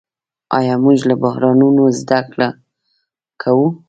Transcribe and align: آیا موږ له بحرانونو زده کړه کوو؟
آیا 0.57 0.73
موږ 0.83 0.97
له 1.09 1.15
بحرانونو 1.23 1.83
زده 1.99 2.19
کړه 2.31 2.49
کوو؟ 3.41 3.67